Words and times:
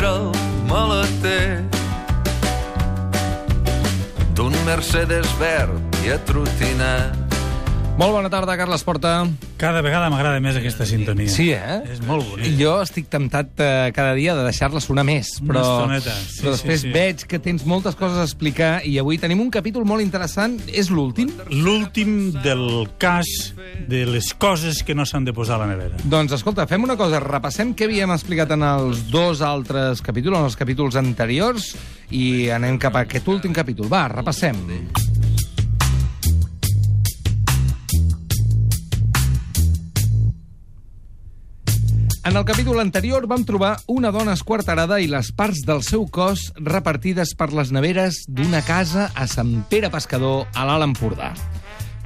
frontera 0.00 0.08
al 0.08 0.32
maleter 0.68 1.64
d'un 4.34 4.54
Mercedes 4.64 5.28
verd 5.38 6.00
i 6.04 6.12
atrotinat. 6.14 7.36
Molt 8.00 8.16
bona 8.16 8.30
tarda, 8.32 8.56
Carles 8.56 8.84
Porta. 8.84 9.28
Cada 9.60 9.82
vegada 9.84 10.08
m'agrada 10.08 10.40
més 10.40 10.56
aquesta 10.56 10.86
sintonia. 10.88 11.28
Sí, 11.28 11.50
eh? 11.52 11.82
És 11.92 11.98
molt 12.08 12.24
bonic. 12.24 12.54
Jo 12.56 12.78
estic 12.80 13.10
temptat 13.12 13.60
eh, 13.60 13.90
cada 13.92 14.14
dia 14.16 14.32
de 14.38 14.46
deixar-la 14.46 14.80
sonar 14.80 15.04
més, 15.04 15.34
Una 15.42 15.50
però, 15.50 15.64
estoneta, 15.74 16.14
sí, 16.16 16.38
però 16.40 16.54
sí, 16.54 16.56
després 16.56 16.84
sí. 16.86 16.92
veig 16.94 17.24
que 17.28 17.40
tens 17.44 17.66
moltes 17.68 17.98
coses 17.98 18.16
a 18.22 18.24
explicar 18.24 18.70
i 18.88 18.94
avui 19.02 19.18
tenim 19.20 19.42
un 19.44 19.50
capítol 19.52 19.84
molt 19.84 20.00
interessant. 20.00 20.56
És 20.72 20.88
l'últim? 20.88 21.28
L'últim 21.52 22.32
del 22.40 22.88
cas 23.02 23.28
de 23.90 24.06
les 24.08 24.32
coses 24.40 24.80
que 24.86 24.96
no 24.96 25.04
s'han 25.04 25.28
de 25.28 25.36
posar 25.36 25.58
a 25.58 25.66
la 25.66 25.70
nevera. 25.74 26.00
Doncs 26.08 26.38
escolta, 26.38 26.64
fem 26.70 26.88
una 26.88 26.96
cosa, 26.96 27.20
repassem 27.20 27.74
què 27.76 27.90
havíem 27.90 28.16
explicat 28.16 28.56
en 28.56 28.64
els 28.64 29.10
dos 29.12 29.44
altres 29.44 30.00
capítols, 30.00 30.40
en 30.40 30.48
els 30.48 30.56
capítols 30.56 30.96
anteriors, 30.96 31.74
i 32.10 32.48
anem 32.48 32.80
cap 32.80 32.96
a 32.96 33.04
aquest 33.04 33.28
últim 33.28 33.52
capítol. 33.52 33.92
Va, 33.92 34.06
repassem. 34.08 34.56
En 42.30 42.36
el 42.36 42.44
capítol 42.44 42.78
anterior 42.78 43.24
vam 43.26 43.42
trobar 43.42 43.80
una 43.90 44.12
dona 44.14 44.36
esquarterada 44.38 45.00
i 45.02 45.08
les 45.10 45.32
parts 45.34 45.64
del 45.66 45.80
seu 45.82 46.04
cos 46.14 46.44
repartides 46.54 47.32
per 47.34 47.48
les 47.50 47.72
neveres 47.74 48.20
d'una 48.30 48.60
casa 48.62 49.08
a 49.18 49.24
Sant 49.26 49.64
Pere 49.66 49.90
Pescador, 49.90 50.44
a 50.54 50.62
l'Alt 50.68 50.86
Empordà. 50.86 51.32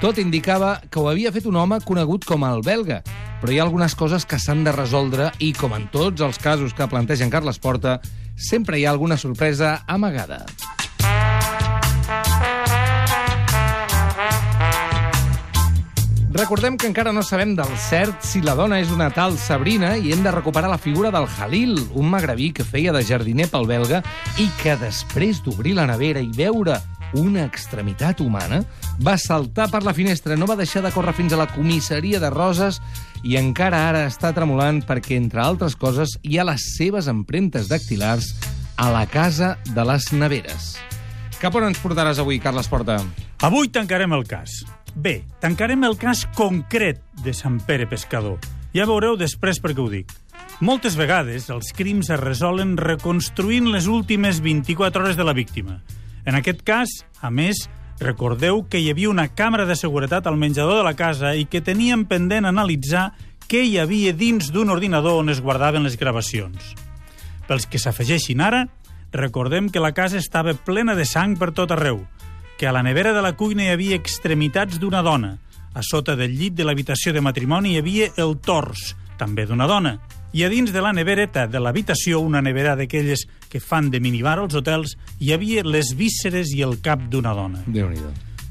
Tot 0.01 0.17
indicava 0.23 0.79
que 0.89 1.03
ho 1.03 1.11
havia 1.11 1.29
fet 1.35 1.45
un 1.45 1.59
home 1.61 1.77
conegut 1.85 2.25
com 2.25 2.49
el 2.49 2.65
belga, 2.65 3.03
però 3.43 3.53
hi 3.53 3.61
ha 3.61 3.67
algunes 3.69 3.93
coses 4.01 4.25
que 4.25 4.41
s'han 4.41 4.65
de 4.65 4.73
resoldre 4.73 5.29
i, 5.45 5.53
com 5.53 5.77
en 5.77 5.91
tots 5.93 6.25
els 6.25 6.41
casos 6.41 6.73
que 6.73 6.89
plantegen 6.89 7.29
Carles 7.29 7.61
Porta, 7.61 7.99
sempre 8.33 8.81
hi 8.81 8.89
ha 8.89 8.97
alguna 8.97 9.21
sorpresa 9.21 9.83
amagada. 9.85 10.47
Recordem 16.35 16.75
que 16.75 16.89
encara 16.91 17.13
no 17.15 17.23
sabem 17.23 17.53
del 17.55 17.77
cert 17.79 18.25
si 18.27 18.41
la 18.43 18.57
dona 18.59 18.81
és 18.83 18.89
una 18.91 19.07
tal 19.15 19.37
Sabrina 19.39 19.93
i 19.95 20.11
hem 20.11 20.25
de 20.25 20.33
recuperar 20.35 20.67
la 20.67 20.81
figura 20.83 21.13
del 21.15 21.29
Halil, 21.31 21.79
un 21.95 22.11
magrebí 22.11 22.49
que 22.51 22.67
feia 22.67 22.91
de 22.91 23.05
jardiner 23.07 23.47
pel 23.53 23.69
belga 23.71 24.01
i 24.43 24.49
que 24.59 24.75
després 24.81 25.45
d'obrir 25.47 25.77
la 25.79 25.87
nevera 25.87 26.19
i 26.19 26.33
veure 26.35 26.81
una 27.15 27.47
extremitat 27.47 28.19
humana, 28.19 28.65
va 28.99 29.15
saltar 29.15 29.69
per 29.71 29.85
la 29.87 29.95
finestra, 29.95 30.35
no 30.35 30.51
va 30.51 30.59
deixar 30.59 30.83
de 30.83 30.91
córrer 30.91 31.15
fins 31.15 31.33
a 31.33 31.39
la 31.39 31.47
comissaria 31.55 32.19
de 32.19 32.35
Roses 32.35 32.83
i 33.23 33.39
encara 33.39 33.87
ara 33.95 34.05
està 34.11 34.35
tremolant 34.35 34.83
perquè, 34.83 35.15
entre 35.15 35.39
altres 35.47 35.79
coses, 35.79 36.19
hi 36.27 36.43
ha 36.43 36.51
les 36.51 36.67
seves 36.75 37.07
empremtes 37.07 37.71
dactilars 37.71 38.35
a 38.75 38.91
la 38.91 39.07
casa 39.07 39.55
de 39.71 39.87
les 39.87 40.11
neveres. 40.11 40.73
Cap 41.39 41.55
on 41.55 41.71
ens 41.71 41.79
portaràs 41.79 42.19
avui, 42.19 42.43
Carles 42.43 42.67
Porta? 42.67 43.05
Avui 43.47 43.71
tancarem 43.71 44.19
el 44.19 44.27
cas. 44.27 44.65
Bé, 44.95 45.25
tancarem 45.43 45.83
el 45.85 45.97
cas 45.99 46.23
concret 46.39 47.01
de 47.25 47.35
Sant 47.35 47.59
Pere 47.67 47.89
Pescador. 47.91 48.39
Ja 48.75 48.87
veureu 48.87 49.17
després 49.19 49.59
per 49.59 49.73
què 49.75 49.83
ho 49.83 49.89
dic. 49.91 50.13
Moltes 50.63 50.95
vegades 50.95 51.49
els 51.51 51.73
crims 51.75 52.13
es 52.15 52.21
resolen 52.21 52.77
reconstruint 52.79 53.67
les 53.75 53.89
últimes 53.91 54.39
24 54.43 55.03
hores 55.03 55.19
de 55.19 55.27
la 55.27 55.35
víctima. 55.35 55.81
En 56.25 56.39
aquest 56.39 56.63
cas, 56.63 56.93
a 57.21 57.31
més, 57.31 57.67
recordeu 57.99 58.63
que 58.71 58.79
hi 58.79 58.89
havia 58.93 59.11
una 59.11 59.27
càmera 59.35 59.67
de 59.67 59.75
seguretat 59.75 60.29
al 60.31 60.39
menjador 60.39 60.79
de 60.79 60.87
la 60.87 60.95
casa 60.95 61.35
i 61.35 61.45
que 61.51 61.63
teníem 61.63 62.07
pendent 62.07 62.47
analitzar 62.47 63.11
què 63.51 63.65
hi 63.67 63.77
havia 63.83 64.15
dins 64.15 64.53
d'un 64.55 64.71
ordinador 64.71 65.19
on 65.25 65.35
es 65.35 65.43
guardaven 65.43 65.83
les 65.83 65.99
gravacions. 65.99 66.75
Pels 67.49 67.67
que 67.67 67.83
s'afegeixin 67.83 68.41
ara, 68.41 68.69
recordem 69.13 69.69
que 69.71 69.83
la 69.83 69.93
casa 69.93 70.23
estava 70.23 70.55
plena 70.55 70.95
de 70.95 71.05
sang 71.05 71.35
per 71.39 71.51
tot 71.53 71.75
arreu, 71.75 72.05
que 72.59 72.67
a 72.67 72.73
la 72.73 72.83
nevera 72.83 73.13
de 73.13 73.23
la 73.23 73.35
cuina 73.37 73.65
hi 73.65 73.73
havia 73.75 73.97
extremitats 73.97 74.79
d'una 74.81 75.03
dona, 75.03 75.37
a 75.75 75.83
sota 75.83 76.15
del 76.17 76.37
llit 76.39 76.55
de 76.55 76.65
l'habitació 76.65 77.13
de 77.13 77.23
matrimoni 77.25 77.75
hi 77.75 77.81
havia 77.83 78.11
el 78.17 78.37
tors, 78.39 78.95
també 79.19 79.47
d'una 79.47 79.67
dona, 79.67 79.99
i 80.35 80.43
a 80.43 80.49
dins 80.51 80.73
de 80.75 80.83
la 80.83 80.93
nevereta 80.93 81.47
de 81.47 81.61
l'habitació, 81.63 82.19
una 82.21 82.43
nevera 82.43 82.75
d'aquelles 82.75 83.27
que 83.51 83.61
fan 83.63 83.91
de 83.91 84.01
minibar 84.03 84.39
als 84.39 84.55
hotels, 84.59 84.97
hi 85.23 85.31
havia 85.33 85.63
les 85.63 85.93
vísceres 85.95 86.51
i 86.55 86.63
el 86.67 86.81
cap 86.83 87.05
d'una 87.11 87.35
dona. 87.35 87.63
déu 87.67 87.91
nhi 87.91 88.03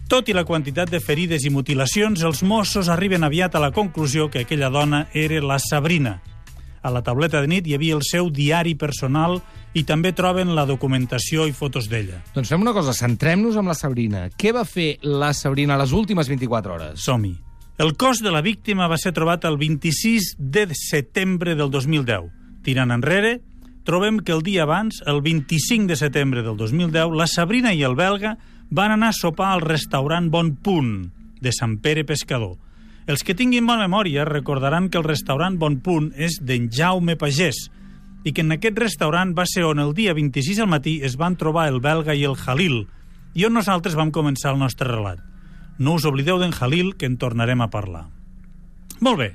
Tot 0.07 0.27
i 0.29 0.33
la 0.35 0.43
quantitat 0.45 0.91
de 0.91 0.99
ferides 0.99 1.43
i 1.43 1.49
mutilacions, 1.49 2.21
els 2.23 2.43
Mossos 2.43 2.89
arriben 2.91 3.23
aviat 3.23 3.55
a 3.55 3.59
la 3.59 3.71
conclusió 3.71 4.29
que 4.29 4.43
aquella 4.43 4.69
dona 4.69 5.07
era 5.13 5.41
la 5.41 5.57
Sabrina. 5.59 6.21
A 6.83 6.91
la 6.91 7.01
tauleta 7.01 7.41
de 7.41 7.47
nit 7.47 7.67
hi 7.67 7.75
havia 7.75 7.95
el 7.95 8.03
seu 8.03 8.29
diari 8.29 8.75
personal 8.75 9.41
i 9.73 9.83
també 9.83 10.13
troben 10.13 10.53
la 10.55 10.67
documentació 10.69 11.47
i 11.49 11.53
fotos 11.55 11.89
d'ella. 11.89 12.21
Doncs 12.35 12.51
fem 12.53 12.61
una 12.61 12.73
cosa, 12.75 12.93
centrem-nos 12.93 13.57
amb 13.57 13.71
la 13.71 13.77
Sabrina. 13.77 14.27
Què 14.37 14.53
va 14.53 14.65
fer 14.69 14.99
la 15.01 15.33
Sabrina 15.33 15.79
les 15.81 15.93
últimes 15.97 16.29
24 16.29 16.75
hores? 16.75 17.01
Som-hi. 17.01 17.33
El 17.81 17.95
cos 17.97 18.21
de 18.21 18.29
la 18.29 18.43
víctima 18.45 18.87
va 18.87 18.99
ser 19.01 19.15
trobat 19.17 19.47
el 19.49 19.57
26 19.57 20.35
de 20.37 20.67
setembre 20.77 21.55
del 21.57 21.71
2010. 21.73 22.29
Tirant 22.63 22.93
enrere, 22.93 23.39
trobem 23.83 24.21
que 24.21 24.31
el 24.31 24.43
dia 24.45 24.63
abans, 24.63 25.01
el 25.09 25.23
25 25.25 25.89
de 25.89 25.97
setembre 25.97 26.43
del 26.45 26.55
2010, 26.55 27.17
la 27.17 27.27
Sabrina 27.27 27.73
i 27.73 27.81
el 27.83 27.97
belga 27.97 28.37
van 28.69 28.93
anar 28.93 29.09
a 29.09 29.17
sopar 29.17 29.51
al 29.53 29.65
restaurant 29.65 30.29
Bon 30.29 30.53
Punt, 30.55 31.09
de 31.41 31.51
Sant 31.51 31.79
Pere 31.81 32.05
Pescador. 32.05 32.55
Els 33.09 33.25
que 33.25 33.35
tinguin 33.35 33.65
bona 33.67 33.89
memòria 33.89 34.23
recordaran 34.23 34.87
que 34.89 35.01
el 35.01 35.03
restaurant 35.03 35.57
Bon 35.59 35.81
Punt 35.83 36.13
és 36.15 36.37
d'en 36.39 36.69
Jaume 36.71 37.17
Pagès 37.19 37.67
i 38.23 38.31
que 38.31 38.41
en 38.41 38.55
aquest 38.55 38.77
restaurant 38.79 39.33
va 39.37 39.45
ser 39.49 39.65
on 39.67 39.79
el 39.83 39.93
dia 39.93 40.13
26 40.15 40.59
al 40.63 40.71
matí 40.71 40.99
es 41.03 41.17
van 41.19 41.35
trobar 41.35 41.67
el 41.67 41.81
belga 41.83 42.15
i 42.15 42.23
el 42.23 42.37
Halil 42.39 42.85
i 43.33 43.45
on 43.45 43.55
nosaltres 43.57 43.95
vam 43.99 44.11
començar 44.13 44.53
el 44.53 44.59
nostre 44.61 44.87
relat. 44.87 45.19
No 45.79 45.95
us 45.97 46.05
oblideu 46.05 46.37
d'en 46.39 46.53
Halil, 46.53 46.93
que 46.95 47.07
en 47.09 47.17
tornarem 47.17 47.61
a 47.61 47.69
parlar. 47.73 48.05
Molt 49.01 49.17
bé. 49.19 49.29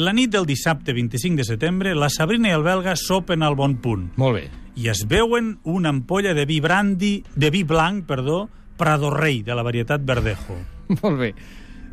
La 0.00 0.14
nit 0.16 0.30
del 0.32 0.46
dissabte 0.48 0.94
25 0.96 1.36
de 1.36 1.44
setembre, 1.44 1.94
la 1.94 2.08
Sabrina 2.08 2.48
i 2.48 2.56
el 2.56 2.64
belga 2.64 2.94
sopen 2.96 3.42
al 3.44 3.54
bon 3.54 3.76
punt 3.84 4.06
Molt 4.16 4.38
bé. 4.38 4.46
i 4.80 4.88
es 4.88 5.04
veuen 5.06 5.58
una 5.68 5.90
ampolla 5.92 6.32
de 6.32 6.46
vi 6.48 6.60
brandy, 6.64 7.22
de 7.36 7.50
vi 7.52 7.62
blanc, 7.62 8.06
perdó, 8.08 8.48
Prado 8.78 9.10
Rei, 9.10 9.42
de 9.42 9.54
la 9.54 9.62
varietat 9.62 10.00
Verdejo. 10.04 10.56
Molt 11.02 11.18
bé. 11.20 11.34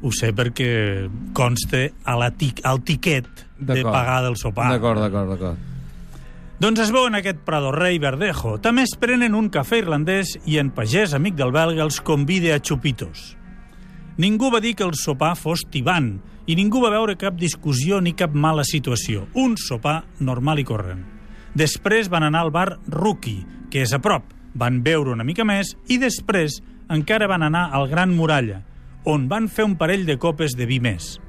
Ho 0.01 0.13
sé 0.15 0.31
perquè 0.31 1.09
consta 1.35 1.89
a 2.07 2.15
la 2.15 2.31
tic, 2.31 2.61
al 2.63 2.79
tiquet 2.87 3.27
de 3.59 3.83
pagar 3.83 4.21
del 4.23 4.37
sopar. 4.39 4.71
D'acord, 4.71 5.03
d'acord, 5.03 5.35
d'acord. 5.35 5.57
Doncs 6.59 6.81
es 6.83 6.89
veuen 6.91 7.15
aquest 7.15 7.37
Prado 7.47 7.69
Rei 7.71 8.01
Verdejo. 8.03 8.57
També 8.59 8.83
es 8.83 8.91
prenen 8.99 9.31
un 9.37 9.45
cafè 9.47 9.77
irlandès 9.79 10.33
i 10.43 10.57
en 10.59 10.73
Pagès, 10.75 11.13
amic 11.15 11.37
del 11.39 11.53
belga, 11.55 11.85
els 11.85 12.01
convida 12.03 12.51
a 12.51 12.59
xupitos. 12.59 13.37
Ningú 14.19 14.49
va 14.51 14.59
dir 14.59 14.73
que 14.75 14.83
el 14.83 14.91
sopar 14.99 15.37
fos 15.39 15.63
tibant 15.71 16.17
i 16.51 16.57
ningú 16.59 16.81
va 16.83 16.91
veure 16.91 17.15
cap 17.15 17.37
discussió 17.39 18.01
ni 18.03 18.11
cap 18.11 18.35
mala 18.35 18.65
situació. 18.67 19.29
Un 19.39 19.55
sopar 19.55 20.01
normal 20.19 20.59
i 20.59 20.65
corrent. 20.67 21.05
Després 21.55 22.11
van 22.11 22.27
anar 22.27 22.43
al 22.43 22.51
bar 22.51 22.73
Rookie, 22.91 23.45
que 23.71 23.85
és 23.85 23.95
a 23.95 24.01
prop. 24.03 24.27
Van 24.51 24.81
beure 24.83 25.15
una 25.15 25.23
mica 25.23 25.47
més 25.47 25.77
i 25.87 25.95
després 25.95 26.59
encara 26.91 27.31
van 27.31 27.47
anar 27.47 27.69
al 27.71 27.87
Gran 27.87 28.11
Muralla, 28.11 28.65
on 29.07 29.29
van 29.31 29.47
fer 29.47 29.63
un 29.63 29.77
parell 29.79 30.03
de 30.03 30.19
copes 30.19 30.59
de 30.59 30.67
vi 30.67 30.83
més. 30.83 31.21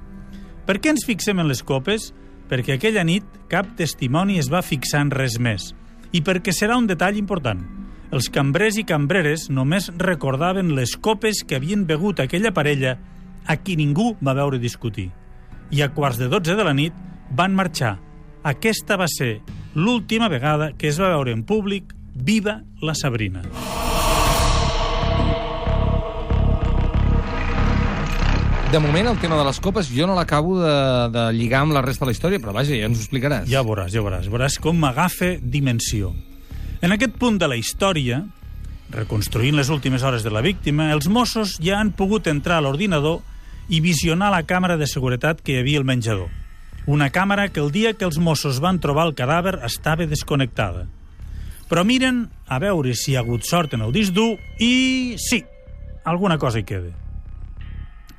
Per 0.67 0.81
què 0.83 0.91
ens 0.91 1.07
fixem 1.07 1.39
en 1.39 1.47
les 1.47 1.63
copes? 1.63 2.11
Perquè 2.51 2.75
aquella 2.75 3.05
nit 3.07 3.27
cap 3.51 3.69
testimoni 3.79 4.41
es 4.41 4.51
va 4.51 4.65
fixar 4.67 5.05
en 5.07 5.13
res 5.15 5.39
més. 5.39 5.71
I 6.11 6.25
perquè 6.27 6.51
serà 6.55 6.77
un 6.79 6.89
detall 6.91 7.19
important. 7.21 7.63
Els 8.11 8.27
cambrers 8.35 8.81
i 8.81 8.85
cambreres 8.85 9.47
només 9.55 9.87
recordaven 9.95 10.75
les 10.75 10.97
copes 10.99 11.45
que 11.47 11.61
havien 11.61 11.87
begut 11.87 12.19
aquella 12.19 12.51
parella 12.51 12.97
a 13.47 13.57
qui 13.57 13.77
ningú 13.79 14.17
va 14.19 14.35
veure 14.35 14.59
discutir. 14.59 15.11
I 15.71 15.85
a 15.87 15.93
quarts 15.95 16.19
de 16.19 16.27
12 16.27 16.59
de 16.59 16.67
la 16.67 16.75
nit 16.75 16.97
van 17.31 17.55
marxar. 17.55 17.97
Aquesta 18.43 18.99
va 18.99 19.07
ser 19.07 19.37
l'última 19.75 20.29
vegada 20.29 20.73
que 20.75 20.91
es 20.91 20.99
va 20.99 21.15
veure 21.15 21.31
en 21.37 21.47
públic 21.47 21.95
viva 22.15 22.63
la 22.83 22.99
Sabrina. 22.99 23.47
De 28.71 28.79
moment, 28.79 29.09
el 29.09 29.19
tema 29.19 29.35
de 29.35 29.43
les 29.43 29.59
copes 29.59 29.89
jo 29.91 30.07
no 30.07 30.15
l'acabo 30.15 30.53
de, 30.61 30.75
de 31.11 31.23
lligar 31.35 31.65
amb 31.65 31.75
la 31.75 31.81
resta 31.83 32.05
de 32.05 32.13
la 32.13 32.13
història, 32.15 32.39
però 32.39 32.53
vaja, 32.55 32.77
ja 32.79 32.87
ens 32.87 33.01
ho 33.01 33.03
explicaràs. 33.03 33.49
Ja 33.51 33.65
veuràs, 33.67 33.91
ja 33.91 33.99
veuràs. 34.05 34.29
Veuràs 34.31 34.61
com 34.63 34.79
m'agafa 34.79 35.33
dimensió. 35.43 36.13
En 36.79 36.95
aquest 36.95 37.17
punt 37.19 37.41
de 37.43 37.49
la 37.51 37.59
història, 37.59 38.21
reconstruint 38.95 39.59
les 39.59 39.73
últimes 39.75 40.07
hores 40.07 40.23
de 40.23 40.31
la 40.31 40.45
víctima, 40.47 40.93
els 40.95 41.11
Mossos 41.11 41.57
ja 41.59 41.81
han 41.81 41.91
pogut 41.99 42.31
entrar 42.31 42.61
a 42.61 42.65
l'ordinador 42.69 43.19
i 43.75 43.83
visionar 43.83 44.31
la 44.31 44.45
càmera 44.47 44.79
de 44.79 44.87
seguretat 44.87 45.43
que 45.43 45.57
hi 45.57 45.61
havia 45.65 45.83
al 45.83 45.91
menjador. 45.91 46.31
Una 46.87 47.11
càmera 47.11 47.51
que 47.51 47.59
el 47.59 47.75
dia 47.75 47.97
que 47.99 48.07
els 48.07 48.23
Mossos 48.23 48.63
van 48.63 48.79
trobar 48.79 49.09
el 49.11 49.17
cadàver 49.19 49.59
estava 49.67 50.07
desconnectada. 50.07 50.87
Però 51.67 51.83
miren 51.83 52.29
a 52.47 52.63
veure 52.63 52.95
si 52.95 53.17
hi 53.17 53.19
ha 53.19 53.27
hagut 53.27 53.43
sort 53.43 53.75
en 53.75 53.83
el 53.83 53.91
disc 53.91 54.15
dur 54.15 54.37
i 54.63 55.17
sí, 55.19 55.43
alguna 56.07 56.39
cosa 56.39 56.63
hi 56.63 56.69
queda. 56.71 57.00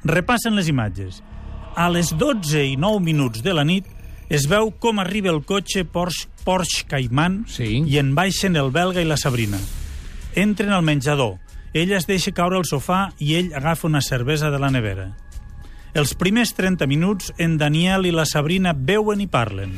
Repassen 0.03 0.55
les 0.55 0.67
imatges. 0.71 1.21
A 1.75 1.89
les 1.89 2.11
12 2.17 2.65
i 2.73 2.75
9 2.77 2.99
minuts 3.03 3.43
de 3.45 3.53
la 3.53 3.63
nit 3.67 3.85
es 4.31 4.47
veu 4.49 4.71
com 4.79 4.99
arriba 4.99 5.29
el 5.31 5.41
cotxe 5.45 5.83
Porsche, 5.85 6.27
Porsche 6.45 6.85
Cayman 6.87 7.45
Sí. 7.47 7.83
i 7.85 7.97
en 7.99 8.15
baixen 8.15 8.55
el 8.55 8.71
belga 8.71 9.01
i 9.01 9.05
la 9.05 9.17
Sabrina. 9.17 9.59
Entren 10.35 10.71
al 10.71 10.83
menjador. 10.83 11.37
Ella 11.73 11.97
es 11.97 12.07
deixa 12.07 12.31
caure 12.35 12.57
al 12.57 12.65
sofà 12.67 13.11
i 13.19 13.35
ell 13.35 13.53
agafa 13.55 13.87
una 13.87 14.01
cervesa 14.01 14.49
de 14.51 14.59
la 14.59 14.71
nevera. 14.71 15.11
Els 15.93 16.13
primers 16.15 16.53
30 16.55 16.87
minuts, 16.87 17.33
en 17.37 17.57
Daniel 17.57 18.05
i 18.07 18.11
la 18.15 18.25
Sabrina 18.25 18.73
veuen 18.73 19.21
i 19.21 19.27
parlen. 19.27 19.73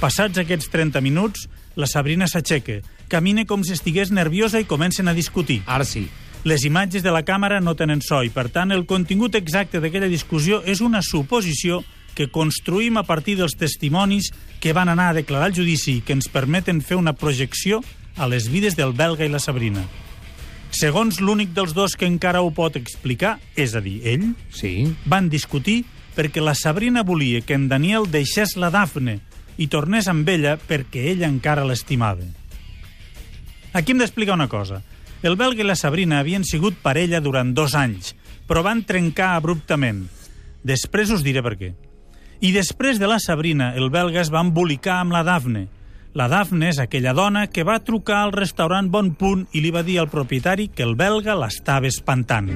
Passats 0.00 0.38
aquests 0.40 0.70
30 0.72 1.00
minuts, 1.04 1.48
la 1.76 1.86
Sabrina 1.86 2.26
s'aixeca, 2.26 2.80
camina 3.08 3.44
com 3.44 3.62
si 3.64 3.72
estigués 3.76 4.10
nerviosa 4.10 4.60
i 4.60 4.64
comencen 4.64 5.08
a 5.08 5.14
discutir. 5.14 5.62
Ara 5.66 5.84
sí. 5.84 6.08
Les 6.44 6.64
imatges 6.68 7.02
de 7.02 7.10
la 7.12 7.22
càmera 7.24 7.60
no 7.64 7.72
tenen 7.74 8.02
so 8.04 8.20
i, 8.22 8.28
per 8.28 8.50
tant, 8.52 8.72
el 8.74 8.84
contingut 8.84 9.34
exacte 9.38 9.80
d'aquella 9.80 10.10
discussió 10.12 10.60
és 10.68 10.82
una 10.84 11.00
suposició 11.02 11.80
que 12.14 12.28
construïm 12.30 12.98
a 13.00 13.02
partir 13.08 13.38
dels 13.38 13.56
testimonis 13.58 14.28
que 14.60 14.74
van 14.76 14.90
anar 14.92 15.08
a 15.10 15.16
declarar 15.16 15.48
al 15.48 15.56
judici 15.56 15.96
i 15.98 16.02
que 16.04 16.12
ens 16.14 16.28
permeten 16.28 16.82
fer 16.84 16.98
una 17.00 17.14
projecció 17.16 17.80
a 18.16 18.28
les 18.30 18.50
vides 18.52 18.76
del 18.76 18.92
belga 18.92 19.24
i 19.24 19.32
la 19.32 19.40
Sabrina. 19.40 19.82
Segons 20.74 21.20
l'únic 21.22 21.54
dels 21.54 21.72
dos 21.74 21.96
que 21.96 22.06
encara 22.06 22.42
ho 22.42 22.50
pot 22.54 22.76
explicar, 22.76 23.38
és 23.56 23.74
a 23.74 23.80
dir, 23.80 24.00
ell, 24.04 24.34
Sí. 24.52 24.92
van 25.06 25.28
discutir 25.30 25.84
perquè 26.14 26.42
la 26.42 26.54
Sabrina 26.54 27.02
volia 27.02 27.40
que 27.40 27.54
en 27.54 27.68
Daniel 27.68 28.10
deixés 28.10 28.56
la 28.56 28.70
Dafne 28.70 29.20
i 29.56 29.66
tornés 29.68 30.08
amb 30.08 30.28
ella 30.28 30.58
perquè 30.58 31.10
ella 31.10 31.26
encara 31.26 31.64
l'estimava. 31.64 32.26
Aquí 33.72 33.92
hem 33.92 33.98
d'explicar 33.98 34.34
una 34.34 34.48
cosa. 34.48 34.82
El 35.24 35.38
belga 35.40 35.62
i 35.62 35.64
la 35.64 35.72
Sabrina 35.72 36.18
havien 36.20 36.42
sigut 36.44 36.76
parella 36.84 37.16
durant 37.24 37.54
dos 37.56 37.72
anys, 37.80 38.10
però 38.44 38.60
van 38.60 38.82
trencar 38.84 39.30
abruptament. 39.38 40.02
Després 40.68 41.08
us 41.14 41.24
diré 41.24 41.40
per 41.40 41.54
què. 41.56 41.70
I 42.44 42.50
després 42.52 43.00
de 43.00 43.08
la 43.08 43.16
Sabrina, 43.22 43.70
el 43.72 43.88
belga 43.88 44.20
es 44.20 44.28
va 44.28 44.42
embolicar 44.44 44.98
amb 45.00 45.16
la 45.16 45.22
Dafne. 45.24 45.64
La 46.12 46.28
Dafne 46.28 46.68
és 46.68 46.78
aquella 46.78 47.14
dona 47.16 47.46
que 47.48 47.64
va 47.64 47.78
trucar 47.80 48.20
al 48.20 48.34
restaurant 48.36 48.90
Bon 48.92 49.14
Punt 49.16 49.46
i 49.56 49.64
li 49.64 49.72
va 49.72 49.82
dir 49.82 49.96
al 50.02 50.10
propietari 50.12 50.68
que 50.68 50.84
el 50.84 50.92
belga 50.94 51.38
l'estava 51.40 51.88
espantant. 51.88 52.52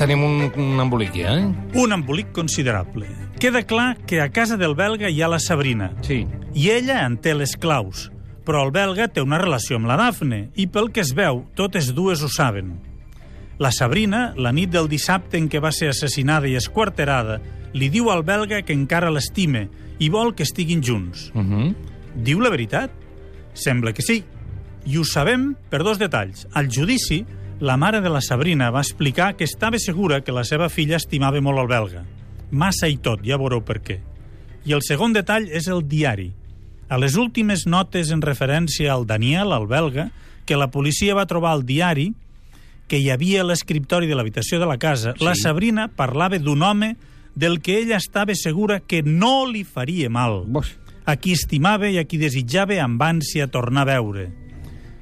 Tenim 0.00 0.24
un, 0.24 0.48
un 0.56 0.80
embolic, 0.80 1.12
ja, 1.16 1.36
eh? 1.36 1.46
Un 1.76 1.92
embolic 1.92 2.32
considerable. 2.32 3.06
Queda 3.40 3.66
clar 3.68 3.98
que 4.08 4.22
a 4.24 4.30
casa 4.32 4.56
del 4.56 4.74
belga 4.74 5.12
hi 5.12 5.20
ha 5.20 5.28
la 5.28 5.40
Sabrina, 5.40 5.92
Sí. 6.00 6.24
i 6.54 6.70
ella 6.72 7.04
en 7.04 7.20
té 7.20 7.34
les 7.36 7.56
claus. 7.56 8.10
Però 8.46 8.62
el 8.62 8.70
belga 8.70 9.08
té 9.10 9.22
una 9.24 9.40
relació 9.42 9.80
amb 9.80 9.90
la 9.90 9.96
Dafne, 9.98 10.46
i 10.54 10.68
pel 10.70 10.92
que 10.94 11.02
es 11.02 11.10
veu, 11.18 11.42
totes 11.58 11.90
dues 11.94 12.22
ho 12.22 12.30
saben. 12.30 12.76
La 13.58 13.72
Sabrina, 13.72 14.34
la 14.36 14.52
nit 14.52 14.70
del 14.70 14.86
dissabte 14.88 15.38
en 15.40 15.48
què 15.50 15.58
va 15.64 15.72
ser 15.72 15.88
assassinada 15.90 16.46
i 16.46 16.54
esquarterada, 16.58 17.40
li 17.74 17.88
diu 17.90 18.10
al 18.12 18.22
belga 18.24 18.62
que 18.62 18.76
encara 18.76 19.10
l'estime 19.10 19.66
i 19.98 20.10
vol 20.12 20.34
que 20.36 20.44
estiguin 20.44 20.82
junts. 20.84 21.30
Uh 21.34 21.42
-huh. 21.42 21.74
Diu 22.14 22.40
la 22.40 22.50
veritat? 22.50 22.90
Sembla 23.54 23.92
que 23.92 24.02
sí. 24.02 24.22
I 24.86 24.98
ho 24.98 25.04
sabem 25.04 25.56
per 25.70 25.82
dos 25.82 25.98
detalls. 25.98 26.46
Al 26.52 26.68
judici, 26.68 27.24
la 27.60 27.76
mare 27.76 28.00
de 28.00 28.10
la 28.10 28.20
Sabrina 28.20 28.70
va 28.70 28.80
explicar 28.80 29.34
que 29.34 29.44
estava 29.44 29.78
segura 29.78 30.20
que 30.20 30.32
la 30.32 30.44
seva 30.44 30.68
filla 30.68 30.96
estimava 30.96 31.40
molt 31.40 31.58
el 31.58 31.66
belga. 31.66 32.04
Massa 32.50 32.86
i 32.88 32.98
tot, 32.98 33.20
ja 33.24 33.38
veureu 33.38 33.64
per 33.64 33.80
què. 33.80 34.00
I 34.66 34.72
el 34.72 34.82
segon 34.82 35.12
detall 35.12 35.48
és 35.48 35.66
el 35.66 35.88
diari. 35.88 36.32
A 36.88 36.98
les 37.02 37.16
últimes 37.18 37.66
notes 37.66 38.12
en 38.14 38.22
referència 38.22 38.92
al 38.92 39.06
Daniel, 39.10 39.50
al 39.52 39.66
belga, 39.66 40.10
que 40.46 40.58
la 40.58 40.70
policia 40.70 41.16
va 41.18 41.26
trobar 41.26 41.56
al 41.56 41.64
diari, 41.66 42.12
que 42.86 43.00
hi 43.02 43.10
havia 43.10 43.42
a 43.42 43.46
l'escriptori 43.48 44.06
de 44.06 44.14
l'habitació 44.14 44.60
de 44.62 44.68
la 44.70 44.78
casa, 44.78 45.16
sí. 45.16 45.24
la 45.26 45.34
Sabrina 45.34 45.88
parlava 45.88 46.38
d'un 46.38 46.62
home 46.62 46.94
del 47.34 47.58
que 47.60 47.80
ella 47.80 47.98
estava 47.98 48.34
segura 48.38 48.78
que 48.78 49.02
no 49.02 49.44
li 49.50 49.64
faria 49.64 50.08
mal 50.08 50.44
Boix. 50.46 50.76
a 51.04 51.16
qui 51.18 51.34
estimava 51.34 51.90
i 51.90 51.98
a 51.98 52.06
qui 52.06 52.22
desitjava 52.22 52.78
amb 52.82 53.02
ànsia 53.02 53.50
tornar 53.50 53.82
a 53.82 53.90
veure. 53.90 54.30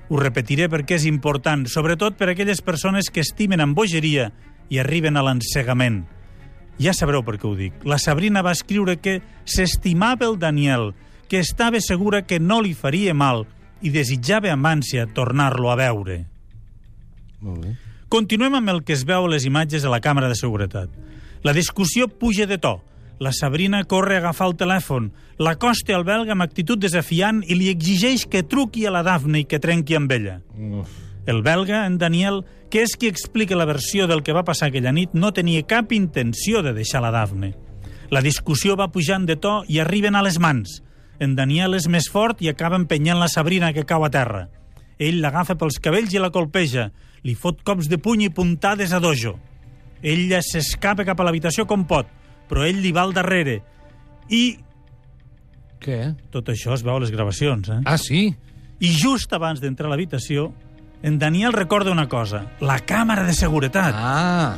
Ho 0.08 0.16
repetiré 0.20 0.70
perquè 0.72 0.96
és 0.96 1.04
important, 1.08 1.68
sobretot 1.68 2.16
per 2.16 2.30
a 2.30 2.32
aquelles 2.32 2.64
persones 2.64 3.12
que 3.12 3.20
estimen 3.20 3.60
amb 3.60 3.76
bogeria 3.76 4.32
i 4.72 4.80
arriben 4.80 5.16
a 5.16 5.22
l'encegament. 5.24 6.02
Ja 6.80 6.96
sabreu 6.96 7.22
per 7.22 7.36
què 7.38 7.46
ho 7.46 7.54
dic. 7.54 7.76
La 7.84 8.00
Sabrina 8.02 8.42
va 8.42 8.52
escriure 8.56 8.96
que 8.96 9.20
s'estimava 9.44 10.26
el 10.26 10.40
Daniel, 10.40 10.92
que 11.34 11.40
estava 11.40 11.80
segura 11.80 12.22
que 12.22 12.38
no 12.38 12.60
li 12.62 12.76
faria 12.78 13.10
mal 13.10 13.40
i 13.82 13.90
desitjava 13.90 14.52
amb 14.54 14.68
ànsia 14.70 15.08
tornar-lo 15.16 15.66
a 15.72 15.74
veure. 15.80 16.20
Molt 17.42 17.64
bé. 17.64 17.72
Continuem 18.06 18.54
amb 18.54 18.70
el 18.70 18.78
que 18.86 18.94
es 18.94 19.02
veu 19.02 19.26
a 19.26 19.30
les 19.32 19.42
imatges 19.42 19.82
de 19.82 19.90
la 19.90 19.98
càmera 19.98 20.28
de 20.30 20.36
seguretat. 20.38 20.92
La 21.42 21.50
discussió 21.56 22.06
puja 22.06 22.46
de 22.46 22.60
to. 22.62 22.76
La 23.18 23.32
Sabrina 23.34 23.82
corre 23.82 24.14
a 24.14 24.20
agafar 24.22 24.52
el 24.52 24.54
telèfon, 24.60 25.10
l'acosta 25.42 25.96
al 25.98 26.06
belga 26.06 26.36
amb 26.36 26.46
actitud 26.46 26.78
desafiant 26.78 27.42
i 27.50 27.58
li 27.58 27.72
exigeix 27.72 28.28
que 28.30 28.44
truqui 28.46 28.86
a 28.86 28.94
la 28.94 29.02
Dafne 29.02 29.42
i 29.42 29.50
que 29.50 29.58
trenqui 29.58 29.98
amb 29.98 30.14
ella. 30.14 30.38
Uf. 30.54 30.94
El 31.26 31.42
belga, 31.42 31.82
en 31.88 31.98
Daniel, 31.98 32.44
que 32.70 32.86
és 32.86 32.94
qui 32.94 33.10
explica 33.10 33.58
la 33.58 33.66
versió 33.66 34.06
del 34.06 34.22
que 34.22 34.38
va 34.38 34.46
passar 34.46 34.70
aquella 34.70 34.94
nit, 34.94 35.18
no 35.18 35.34
tenia 35.34 35.66
cap 35.66 35.90
intenció 35.90 36.62
de 36.62 36.78
deixar 36.78 37.02
la 37.02 37.10
Dafne. 37.10 37.56
La 38.14 38.22
discussió 38.22 38.78
va 38.78 38.92
pujant 38.94 39.26
de 39.26 39.34
to 39.34 39.64
i 39.66 39.82
arriben 39.82 40.14
a 40.14 40.22
les 40.22 40.38
mans. 40.38 40.84
En 41.22 41.34
Daniel 41.38 41.76
és 41.78 41.86
més 41.88 42.08
fort 42.10 42.40
i 42.42 42.50
acaba 42.50 42.78
empenyant 42.80 43.20
la 43.20 43.30
Sabrina, 43.30 43.72
que 43.72 43.86
cau 43.86 44.04
a 44.04 44.10
terra. 44.10 44.48
Ell 44.98 45.20
l'agafa 45.22 45.56
pels 45.58 45.78
cabells 45.82 46.14
i 46.14 46.22
la 46.22 46.32
colpeja. 46.34 46.88
Li 47.24 47.34
fot 47.38 47.62
cops 47.66 47.88
de 47.90 47.98
puny 47.98 48.26
i 48.26 48.32
puntades 48.34 48.92
a 48.92 49.00
dojo. 49.02 49.36
Ella 50.02 50.42
s'escapa 50.44 51.06
cap 51.06 51.20
a 51.20 51.24
l'habitació 51.24 51.64
com 51.66 51.86
pot, 51.88 52.08
però 52.50 52.66
ell 52.66 52.82
li 52.84 52.92
va 52.92 53.06
al 53.06 53.14
darrere. 53.16 53.60
I 54.28 54.58
Què? 55.84 56.14
tot 56.32 56.48
això 56.52 56.74
es 56.74 56.84
veu 56.84 56.96
a 56.96 57.02
les 57.02 57.12
gravacions, 57.12 57.68
eh? 57.68 57.80
Ah, 57.84 57.96
sí? 58.00 58.26
I 58.80 58.90
just 58.92 59.32
abans 59.32 59.60
d'entrar 59.62 59.88
a 59.88 59.94
l'habitació, 59.94 60.50
en 61.04 61.18
Daniel 61.18 61.52
recorda 61.52 61.92
una 61.92 62.08
cosa, 62.08 62.46
la 62.60 62.78
càmera 62.80 63.24
de 63.24 63.34
seguretat. 63.36 63.94
Ah. 63.96 64.56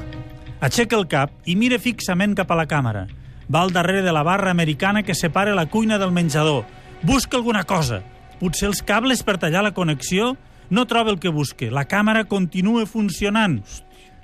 Aixeca 0.60 0.96
el 0.96 1.06
cap 1.10 1.32
i 1.44 1.56
mira 1.58 1.78
fixament 1.82 2.34
cap 2.38 2.50
a 2.50 2.58
la 2.58 2.66
càmera. 2.70 3.06
Va 3.52 3.62
al 3.62 3.72
darrere 3.72 4.02
de 4.02 4.12
la 4.12 4.22
barra 4.22 4.50
americana 4.50 5.02
que 5.02 5.14
separa 5.14 5.54
la 5.54 5.66
cuina 5.66 5.98
del 5.98 6.12
menjador. 6.12 6.64
Busca 7.02 7.36
alguna 7.36 7.64
cosa. 7.64 8.02
Potser 8.40 8.68
els 8.68 8.82
cables 8.82 9.22
per 9.22 9.38
tallar 9.38 9.62
la 9.62 9.74
connexió? 9.74 10.34
No 10.70 10.86
troba 10.86 11.12
el 11.12 11.20
que 11.20 11.30
busque. 11.30 11.70
La 11.70 11.86
càmera 11.86 12.26
continua 12.26 12.86
funcionant. 12.86 13.60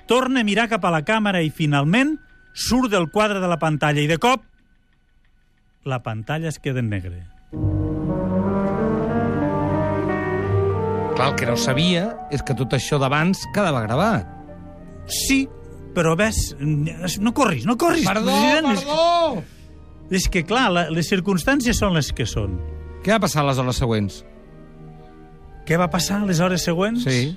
Torna 0.07 0.41
a 0.41 0.43
mirar 0.43 0.67
cap 0.69 0.83
a 0.85 0.91
la 0.91 1.05
càmera 1.07 1.41
i, 1.41 1.49
finalment, 1.49 2.17
surt 2.53 2.91
del 2.91 3.09
quadre 3.09 3.39
de 3.39 3.47
la 3.47 3.59
pantalla 3.59 4.03
i, 4.03 4.09
de 4.11 4.19
cop, 4.19 4.43
la 5.83 6.03
pantalla 6.03 6.49
es 6.49 6.59
queda 6.59 6.79
en 6.79 6.89
negre. 6.89 7.23
Clar, 11.15 11.27
el 11.29 11.35
que 11.39 11.45
no 11.45 11.57
sabia 11.59 12.05
és 12.31 12.43
que 12.43 12.55
tot 12.57 12.73
això 12.75 12.99
d'abans 13.01 13.41
quedava 13.55 13.83
gravat. 13.85 14.27
Sí, 15.07 15.43
però 15.95 16.15
ves... 16.19 16.55
No 16.59 17.33
corris, 17.33 17.65
no 17.69 17.77
corris, 17.77 18.07
Perdó, 18.07 18.37
perdó! 18.65 19.43
És 20.13 20.27
que, 20.29 20.43
clar, 20.45 20.67
la, 20.73 20.87
les 20.93 21.07
circumstàncies 21.09 21.79
són 21.79 21.95
les 21.95 22.11
que 22.13 22.27
són. 22.29 22.57
Què 23.03 23.15
va 23.15 23.21
passar 23.23 23.41
a 23.43 23.47
les 23.49 23.59
hores 23.61 23.79
següents? 23.81 24.21
Què 25.67 25.79
va 25.79 25.89
passar 25.91 26.21
a 26.21 26.27
les 26.27 26.41
hores 26.43 26.65
següents? 26.65 27.05
Sí. 27.07 27.33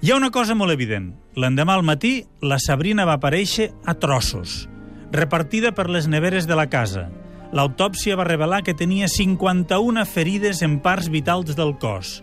Hi 0.00 0.12
ha 0.12 0.16
una 0.16 0.30
cosa 0.32 0.54
molt 0.56 0.72
evident. 0.72 1.10
L'endemà 1.36 1.74
al 1.76 1.84
matí, 1.84 2.24
la 2.40 2.56
Sabrina 2.62 3.04
va 3.04 3.18
aparèixer 3.18 3.70
a 3.84 3.94
trossos, 4.00 4.64
repartida 5.12 5.74
per 5.76 5.90
les 5.90 6.08
neveres 6.08 6.48
de 6.48 6.56
la 6.56 6.70
casa. 6.72 7.08
L'autòpsia 7.52 8.16
va 8.16 8.24
revelar 8.24 8.62
que 8.62 8.76
tenia 8.78 9.10
51 9.10 10.06
ferides 10.06 10.62
en 10.62 10.78
parts 10.80 11.10
vitals 11.10 11.58
del 11.58 11.74
cos, 11.82 12.20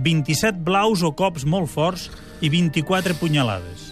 27 0.00 0.64
blaus 0.64 1.04
o 1.04 1.12
cops 1.12 1.44
molt 1.44 1.68
forts 1.70 2.08
i 2.40 2.48
24 2.48 3.14
punyalades. 3.20 3.90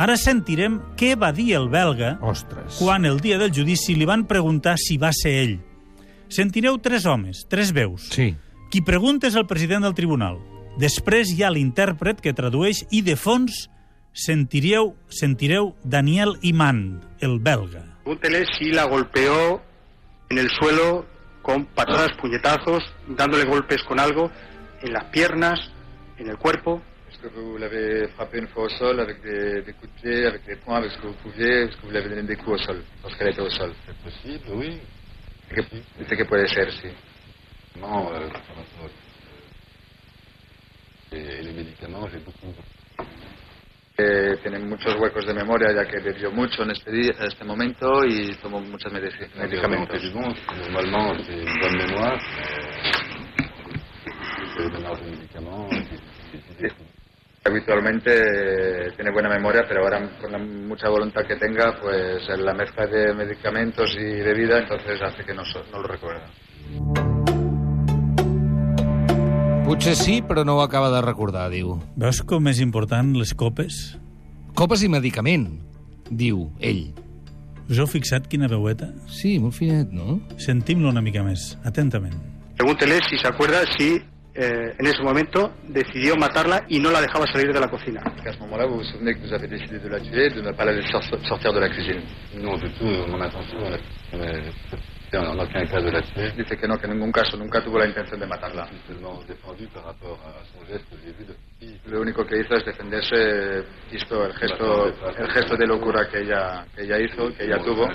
Ara 0.00 0.16
sentirem 0.16 0.78
què 0.96 1.12
va 1.18 1.28
dir 1.36 1.50
el 1.58 1.68
belga 1.68 2.14
Ostres. 2.24 2.78
quan 2.78 3.04
el 3.04 3.20
dia 3.20 3.36
del 3.38 3.52
judici 3.52 3.94
li 3.94 4.06
van 4.08 4.24
preguntar 4.24 4.78
si 4.80 4.96
va 4.96 5.10
ser 5.12 5.34
ell. 5.42 5.58
Sentireu 6.30 6.78
tres 6.78 7.04
homes, 7.04 7.44
tres 7.50 7.74
veus. 7.76 8.08
Sí. 8.14 8.32
Qui 8.70 8.80
pregunta 8.86 9.28
és 9.28 9.36
el 9.36 9.48
president 9.50 9.84
del 9.84 9.96
tribunal. 9.98 10.38
Després 10.78 11.34
hi 11.34 11.42
ha 11.42 11.50
l'intèrpret 11.50 12.22
que 12.22 12.32
tradueix 12.32 12.84
i 12.90 13.02
de 13.02 13.16
fons 13.18 13.66
sentireu, 14.14 14.94
sentireu 15.10 15.74
Daniel 15.84 16.36
Iman, 16.40 17.02
el 17.20 17.38
belga. 17.38 17.84
Pregúntele 18.04 18.46
si 18.56 18.70
la 18.72 18.84
golpeó 18.84 19.60
en 20.30 20.38
el 20.38 20.48
suelo 20.50 21.04
con 21.42 21.66
patadas, 21.66 22.12
puñetazos, 22.20 22.82
dándole 23.08 23.44
golpes 23.44 23.82
con 23.82 24.00
algo 24.00 24.30
en 24.82 24.92
las 24.92 25.04
piernas, 25.06 25.58
en 26.16 26.28
el 26.28 26.38
cuerpo. 26.38 26.80
Est-ce 27.22 27.28
que 27.28 27.38
vous 27.38 27.58
l'avez 27.58 28.08
frappé 28.08 28.38
une 28.38 28.48
fois 28.48 28.64
au 28.64 28.68
sol 28.70 28.98
avec 28.98 29.20
des, 29.20 29.60
des 29.60 29.74
coups 29.74 29.92
de 29.92 30.00
pied, 30.00 30.24
avec 30.24 30.40
les 30.46 30.56
poings, 30.56 30.76
avec 30.78 30.90
ce 30.92 30.96
que 30.96 31.08
vous 31.08 31.16
pouviez 31.22 31.64
Est-ce 31.64 31.76
que 31.76 31.82
vous 31.82 31.90
lui 31.90 31.98
avez 31.98 32.08
donné 32.08 32.22
des 32.22 32.36
coups 32.36 32.52
au 32.52 32.64
sol 32.64 32.82
lorsqu'elle 33.02 33.28
était 33.28 33.42
au 33.42 33.50
sol? 33.50 33.74
C'est 33.84 33.98
possible, 33.98 34.46
oui. 34.52 34.80
¿Qué, 35.54 35.60
dice 35.98 36.16
que 36.16 36.24
puede 36.24 36.46
ser, 36.48 36.72
sí. 36.72 36.88
Non, 37.76 38.10
euh, 38.10 38.26
et, 41.12 41.18
et 41.18 41.42
les 41.42 41.52
médicaments, 41.52 42.08
j'ai 42.08 42.20
beaucoup. 42.20 42.54
Eh, 43.98 44.38
tiene 44.40 44.58
muchos 44.60 44.96
huecos 44.98 45.26
de 45.26 45.34
memoria 45.34 45.72
ya 45.74 45.84
que 45.84 46.00
bebió 46.00 46.30
mucho 46.30 46.62
en 46.62 46.70
este, 46.70 46.90
día, 46.90 47.12
en 47.18 47.26
este 47.26 47.44
momento 47.44 48.02
y 48.06 48.34
tomó 48.36 48.60
muchos 48.62 48.90
medicamentos. 48.90 50.00
du 50.00 50.10
bon, 50.12 50.34
normalement, 50.58 51.14
j'ai 51.26 51.42
une 51.42 51.60
bonne 51.60 51.76
mémoire, 51.76 52.18
mais 52.38 52.92
j'ai 54.56 54.62
le 54.62 54.70
mélange 54.70 55.02
de 55.02 55.10
médicaments, 55.10 55.68
Habitualmente 57.50 58.92
tiene 58.94 59.10
buena 59.10 59.28
memoria, 59.28 59.64
pero 59.66 59.82
ahora 59.82 60.08
con 60.20 60.30
la 60.30 60.38
mucha 60.38 60.88
voluntad 60.88 61.26
que 61.26 61.34
tenga, 61.34 61.76
pues 61.80 62.22
en 62.28 62.44
la 62.44 62.54
mezcla 62.54 62.86
de 62.86 63.12
medicamentos 63.12 63.90
y 63.98 64.22
bebida, 64.22 64.58
entonces 64.58 65.02
hace 65.02 65.24
que 65.24 65.34
no, 65.34 65.42
no 65.72 65.82
lo 65.82 65.88
recuerda. 65.88 66.30
Potser 69.66 69.96
sí, 69.96 70.20
però 70.22 70.44
no 70.44 70.56
ho 70.56 70.62
acaba 70.62 70.90
de 70.90 71.02
recordar, 71.02 71.48
diu. 71.50 71.76
Veus 71.98 72.22
com 72.26 72.46
és 72.50 72.58
important 72.62 73.12
les 73.18 73.34
copes? 73.38 73.76
Copes 74.58 74.82
i 74.86 74.88
medicament, 74.90 75.46
diu 76.10 76.48
ell. 76.58 76.88
Us 77.70 77.78
heu 77.78 77.86
fixat 77.90 78.26
quina 78.30 78.50
veueta? 78.50 78.92
Sí, 79.06 79.36
molt 79.42 79.54
finet, 79.58 79.90
no? 79.94 80.20
Sentim-lo 80.42 80.90
una 80.90 81.02
mica 81.02 81.22
més, 81.26 81.52
atentament. 81.66 82.14
Pregúntele 82.58 82.98
si 83.06 83.18
se 83.18 83.30
acuerda 83.30 83.62
si 83.76 83.92
eh, 84.40 84.74
en 84.78 84.86
ese 84.86 85.02
momento 85.02 85.52
decidió 85.68 86.16
matarla 86.16 86.64
y 86.68 86.78
no 86.78 86.90
la 86.90 87.00
dejaba 87.02 87.26
salir 87.26 87.52
de 87.52 87.60
la 87.60 87.68
cocina. 87.68 88.00
À 88.24 88.32
ce 88.32 88.38
moment-là, 88.40 88.64
vous 88.66 88.76
vous 88.78 88.84
souvenez 88.84 89.14
que 89.14 89.20
vous 89.20 89.32
avez 89.34 89.46
décidé 89.48 89.78
de 89.78 89.88
la 89.88 90.00
tuer, 90.00 90.30
de 90.30 90.40
ne 90.40 90.52
pas 90.52 90.64
la 90.64 90.72
laisser 90.72 90.90
sor- 90.90 91.20
sortir 91.26 91.52
de 91.52 91.60
la 91.60 91.68
cuisine. 91.68 92.02
Non, 92.34 92.56
du 92.56 92.70
tout, 92.70 92.84
mon 93.08 93.20
intention, 93.20 93.58
on 94.12 94.20
a- 94.22 95.28
on 95.30 95.34
n'a 95.34 95.42
aucun 95.42 95.66
cas 95.66 95.80
de 95.82 95.90
la 95.90 96.00
tuer. 96.02 96.32
Dice 96.36 96.56
que 96.56 96.66
no, 96.66 96.78
que 96.78 96.86
en 96.86 96.92
ningún 96.94 97.12
caso 97.12 97.36
nunca 97.36 97.60
tuvo 97.62 97.78
la 97.78 97.86
intención 97.86 98.18
de 98.18 98.26
matarla. 98.26 98.66
Seulement 98.86 99.20
défendu 99.28 99.66
par 99.74 99.84
rapport 99.84 100.18
à 100.24 100.42
son 100.52 100.64
geste 100.66 100.86
j'ai 101.04 101.12
vu 101.12 101.24
de. 101.26 101.34
Lo 101.90 102.00
único 102.00 102.24
que 102.24 102.38
hizo 102.40 102.54
es 102.54 102.64
defenderse, 102.64 103.62
visto 103.90 104.24
el 104.24 104.32
gesto, 104.34 104.86
el 105.18 105.30
gesto 105.32 105.56
de 105.56 105.66
locura 105.66 106.08
que 106.08 106.20
ella, 106.20 106.64
que 106.74 106.84
ella 106.84 106.98
hizo, 106.98 107.34
que 107.36 107.44
ella 107.44 107.58
tuvo, 107.58 107.86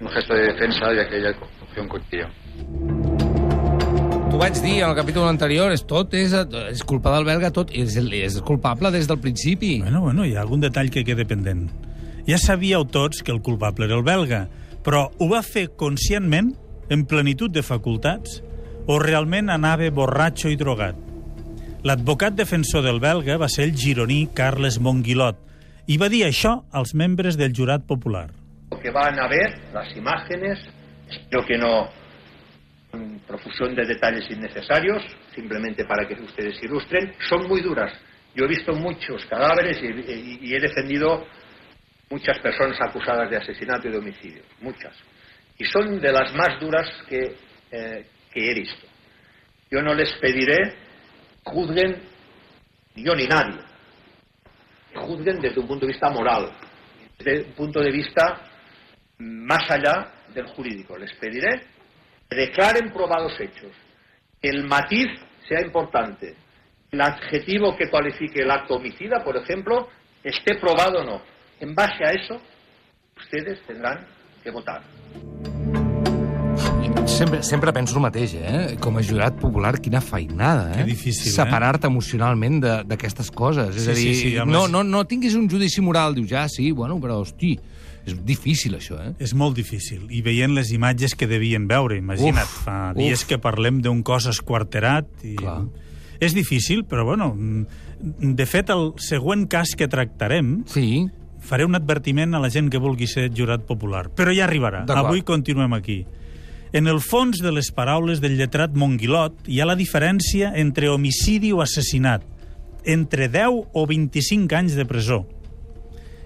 un 0.00 0.08
gesto 0.08 0.34
de 0.34 0.42
defensa, 0.52 0.92
ya 0.92 1.08
que 1.08 1.16
ella 1.16 1.32
cogió 1.34 1.82
un 1.82 1.88
cuchillo. 1.88 2.28
T'ho 4.38 4.44
vaig 4.44 4.58
dir 4.62 4.76
en 4.84 4.92
el 4.92 4.94
capítol 4.94 5.24
anterior, 5.26 5.72
és 5.74 5.80
tot, 5.82 6.12
és, 6.14 6.30
és 6.70 6.82
culpa 6.86 7.10
del 7.10 7.24
belga, 7.26 7.48
tot, 7.50 7.72
és, 7.74 7.96
és 7.98 8.36
culpable 8.46 8.92
des 8.94 9.08
del 9.10 9.18
principi. 9.18 9.72
Bueno, 9.82 9.98
bueno, 10.04 10.22
hi 10.22 10.36
ha 10.36 10.44
algun 10.44 10.62
detall 10.62 10.92
que 10.94 11.02
quede 11.02 11.24
pendent. 11.26 11.64
Ja 12.22 12.38
sabíeu 12.38 12.84
tots 12.86 13.24
que 13.26 13.34
el 13.34 13.42
culpable 13.42 13.88
era 13.88 13.98
el 13.98 14.06
belga, 14.06 14.44
però 14.86 15.08
ho 15.10 15.28
va 15.34 15.42
fer 15.42 15.72
conscientment, 15.74 16.52
en 16.86 17.02
plenitud 17.10 17.50
de 17.50 17.66
facultats, 17.66 18.38
o 18.86 19.00
realment 19.02 19.50
anava 19.50 19.90
borratxo 19.90 20.54
i 20.54 20.62
drogat? 20.62 20.94
L'advocat 21.82 22.38
defensor 22.38 22.86
del 22.86 23.02
belga 23.02 23.42
va 23.42 23.50
ser 23.50 23.66
el 23.66 23.74
gironí 23.74 24.28
Carles 24.38 24.78
Monguilot 24.78 25.42
i 25.90 25.98
va 25.98 26.14
dir 26.14 26.28
això 26.28 26.60
als 26.70 26.94
membres 26.94 27.34
del 27.34 27.50
jurat 27.58 27.90
popular. 27.90 28.28
Lo 28.70 28.78
que 28.78 28.94
van 28.94 29.18
a 29.18 29.26
ver, 29.26 29.50
las 29.74 29.90
imágenes, 29.98 30.62
espero 31.10 31.42
que 31.42 31.58
no 31.58 31.88
profusión 33.28 33.74
de 33.74 33.84
detalles 33.84 34.28
innecesarios, 34.30 35.04
simplemente 35.34 35.84
para 35.84 36.08
que 36.08 36.14
ustedes 36.14 36.60
ilustren, 36.62 37.14
son 37.28 37.46
muy 37.46 37.60
duras. 37.60 37.92
Yo 38.34 38.46
he 38.46 38.48
visto 38.48 38.72
muchos 38.72 39.24
cadáveres 39.26 39.78
y, 39.82 40.54
he 40.54 40.58
defendido 40.58 41.26
muchas 42.08 42.38
personas 42.38 42.80
acusadas 42.80 43.28
de 43.28 43.36
asesinato 43.36 43.86
y 43.86 43.92
de 43.92 43.98
homicidio, 43.98 44.42
muchas. 44.60 44.96
Y 45.58 45.64
son 45.64 46.00
de 46.00 46.10
las 46.10 46.34
más 46.34 46.58
duras 46.58 46.90
que, 47.08 47.36
eh, 47.70 48.06
he 48.34 48.54
visto. 48.54 48.86
Yo 49.70 49.82
no 49.82 49.92
les 49.94 50.12
pediré 50.14 50.88
juzguen, 51.44 51.96
yo 52.94 53.14
ni 53.14 53.26
nadie, 53.26 53.60
juzguen 54.94 55.40
desde 55.40 55.60
un 55.60 55.66
punto 55.66 55.86
de 55.86 55.92
vista 55.92 56.10
moral, 56.10 56.52
desde 57.18 57.48
un 57.48 57.52
punto 57.52 57.80
de 57.80 57.90
vista 57.90 58.40
más 59.18 59.70
allá 59.70 60.12
del 60.34 60.46
jurídico. 60.46 60.96
Les 60.96 61.12
pediré 61.14 61.77
que 62.28 62.36
declaren 62.36 62.92
probados 62.92 63.32
hechos, 63.40 63.72
que 64.40 64.48
el 64.50 64.66
matiz 64.68 65.06
sea 65.48 65.60
importante, 65.64 66.34
el 66.90 67.00
adjetivo 67.00 67.76
que 67.76 67.88
cualifique 67.90 68.42
el 68.42 68.50
acto 68.50 68.74
homicida, 68.74 69.22
por 69.24 69.36
ejemplo, 69.36 69.88
esté 70.22 70.56
probado 70.60 71.00
o 71.00 71.04
no. 71.04 71.22
En 71.60 71.74
base 71.74 72.04
a 72.04 72.10
eso, 72.10 72.40
ustedes 73.16 73.60
tendrán 73.66 74.06
que 74.42 74.50
votar. 74.50 74.82
Sempre, 77.06 77.42
sempre 77.42 77.72
penso 77.72 77.96
el 77.96 78.02
mateix, 78.04 78.34
eh? 78.34 78.76
Com 78.80 78.98
a 78.98 79.02
jurat 79.02 79.34
popular, 79.40 79.72
quina 79.82 80.00
feinada, 80.00 80.68
eh? 80.70 80.76
Que 80.82 80.84
difícil, 80.92 81.32
eh? 81.32 81.34
Separar-te 81.34 81.88
emocionalment 81.88 82.60
de- 82.62 82.84
d'aquestes 82.84 83.30
coses. 83.30 83.74
és 83.74 83.82
Sí, 83.84 83.90
a 83.90 83.94
dir, 83.94 84.14
sí, 84.14 84.30
sí, 84.30 84.36
no, 84.46 84.68
no, 84.68 84.84
no 84.84 85.04
tinguis 85.06 85.34
un 85.34 85.48
judici 85.48 85.80
moral. 85.80 86.14
Dius, 86.14 86.28
ja, 86.30 86.46
sí, 86.48 86.70
bueno, 86.70 87.00
però, 87.00 87.18
hosti, 87.18 87.58
és 88.08 88.16
difícil, 88.26 88.74
això, 88.78 88.98
eh? 89.02 89.12
És 89.22 89.34
molt 89.36 89.56
difícil. 89.58 90.06
I 90.10 90.22
veient 90.26 90.54
les 90.56 90.72
imatges 90.74 91.14
que 91.18 91.28
devien 91.30 91.68
veure, 91.70 91.98
imagina't, 92.00 92.48
Uf, 92.48 92.64
fa 92.64 92.78
uf. 92.90 92.98
dies 92.98 93.24
que 93.28 93.38
parlem 93.42 93.82
d'un 93.84 94.02
cos 94.06 94.28
esquarterat. 94.32 95.10
I... 95.22 95.36
Clar. 95.38 95.60
És 96.18 96.34
difícil, 96.34 96.82
però 96.88 97.04
bueno, 97.06 97.30
mm, 97.36 98.34
de 98.34 98.46
fet, 98.46 98.72
el 98.74 98.92
següent 98.98 99.46
cas 99.50 99.76
que 99.78 99.86
tractarem 99.90 100.64
Sí, 100.66 101.06
faré 101.38 101.64
un 101.64 101.78
advertiment 101.78 102.34
a 102.34 102.40
la 102.42 102.50
gent 102.50 102.68
que 102.70 102.80
vulgui 102.82 103.06
ser 103.06 103.28
jurat 103.34 103.64
popular. 103.66 104.08
Però 104.16 104.34
ja 104.34 104.46
arribarà. 104.48 104.84
Avui 104.98 105.22
continuem 105.22 105.76
aquí. 105.76 106.02
En 106.72 106.86
el 106.90 107.00
fons 107.00 107.40
de 107.40 107.52
les 107.54 107.70
paraules 107.72 108.20
del 108.20 108.36
lletrat 108.36 108.74
Monguilot 108.76 109.46
hi 109.48 109.62
ha 109.62 109.68
la 109.68 109.78
diferència 109.78 110.52
entre 110.60 110.90
homicidi 110.92 111.54
o 111.56 111.62
assassinat, 111.64 112.26
entre 112.84 113.30
10 113.32 113.72
o 113.72 113.86
25 113.88 114.58
anys 114.58 114.76
de 114.76 114.84
presó. 114.84 115.22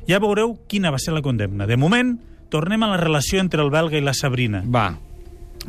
Ja 0.09 0.19
veureu 0.23 0.57
quina 0.69 0.91
va 0.91 0.99
ser 0.99 1.15
la 1.15 1.23
condemna. 1.23 1.67
De 1.67 1.77
moment, 1.77 2.17
tornem 2.51 2.83
a 2.83 2.91
la 2.93 3.01
relació 3.01 3.41
entre 3.41 3.63
el 3.63 3.71
belga 3.71 3.99
i 3.99 4.05
la 4.05 4.15
Sabrina. 4.15 4.63
va. 4.67 4.99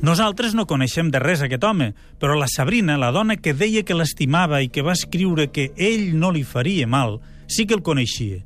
Nosaltres 0.02 0.56
no 0.58 0.66
coneixem 0.66 1.12
de 1.14 1.20
res 1.22 1.44
aquest 1.46 1.64
home, 1.64 1.92
però 2.20 2.34
la 2.36 2.48
Sabrina, 2.50 2.98
la 2.98 3.12
dona 3.12 3.36
que 3.38 3.54
deia 3.54 3.84
que 3.86 3.94
l'estimava 3.94 4.64
i 4.64 4.70
que 4.74 4.82
va 4.82 4.96
escriure 4.98 5.52
que 5.54 5.72
ell 5.78 6.18
no 6.18 6.32
li 6.32 6.44
faria 6.44 6.88
mal, 6.88 7.20
sí 7.48 7.68
que 7.68 7.76
el 7.78 7.84
coneixia. 7.86 8.42